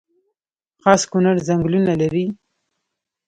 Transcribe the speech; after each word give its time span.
خاص 0.81 1.01
کونړ 1.11 1.35
ځنګلونه 1.47 1.93
لري؟ 2.01 2.25